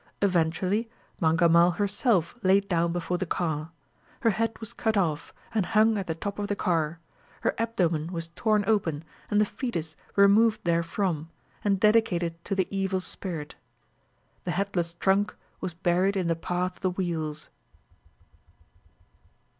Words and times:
Eventually, 0.19 0.89
Mangammal 1.21 1.75
herself 1.75 2.33
laid 2.41 2.67
down 2.67 2.91
before 2.91 3.19
the 3.19 3.27
car. 3.27 3.69
Her 4.21 4.31
head 4.31 4.57
was 4.57 4.73
cut 4.73 4.97
off, 4.97 5.31
and 5.53 5.63
hung 5.63 5.95
at 5.95 6.07
the 6.07 6.15
top 6.15 6.39
of 6.39 6.47
the 6.47 6.55
car. 6.55 6.97
Her 7.41 7.53
abdomen 7.59 8.11
was 8.11 8.29
torn 8.29 8.63
open, 8.65 9.03
and 9.29 9.39
the 9.39 9.45
foetus 9.45 9.95
removed 10.15 10.61
therefrom, 10.63 11.29
and 11.63 11.79
dedicated 11.79 12.43
to 12.45 12.55
the 12.55 12.67
evil 12.75 12.99
spirit. 12.99 13.53
The 14.43 14.49
headless 14.57 14.95
trunk 14.95 15.35
was 15.59 15.75
buried 15.75 16.17
in 16.17 16.25
the 16.25 16.35
path 16.35 16.77
of 16.77 16.81
the 16.81 16.89
wheels. 16.89 17.51